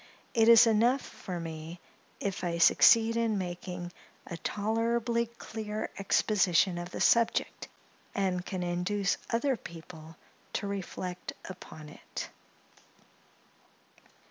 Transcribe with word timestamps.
It 0.33 0.49
is 0.49 0.65
enough 0.65 1.03
for 1.03 1.39
me, 1.39 1.79
if 2.19 2.43
I 2.43 2.57
succeed 2.57 3.15
in 3.15 3.37
making 3.37 3.91
a 4.25 4.35
tolerably 4.37 5.27
clear 5.27 5.91
exposition 5.99 6.79
of 6.79 6.89
the 6.89 6.99
subject, 6.99 7.67
and 8.15 8.43
can 8.43 8.63
induce 8.63 9.17
other 9.29 9.55
people 9.55 10.15
to 10.53 10.65
reflect 10.65 11.33
upon 11.45 11.87
it. 11.89 12.29